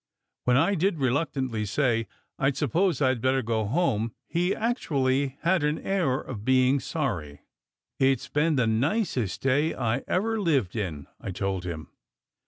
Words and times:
When 0.45 0.57
I 0.57 0.73
did 0.73 0.97
reluctantly 0.97 1.63
say, 1.63 2.07
"I 2.39 2.53
suppose 2.53 3.03
I 3.03 3.13
d 3.13 3.19
better 3.19 3.43
go 3.43 3.65
home?" 3.65 4.13
he 4.27 4.55
actually 4.55 5.37
had 5.41 5.61
the 5.61 5.79
air 5.85 6.19
of 6.19 6.43
being 6.43 6.79
sorry. 6.79 7.41
"It 7.99 8.17
s 8.17 8.27
been 8.27 8.55
the 8.55 8.65
nicest 8.65 9.41
day 9.43 9.75
I 9.75 9.97
ever 10.07 10.41
lived 10.41 10.75
in," 10.75 11.05
I 11.19 11.29
told 11.29 11.65
him. 11.65 11.89